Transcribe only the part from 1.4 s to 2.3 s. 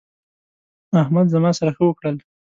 سره ښه وکړل.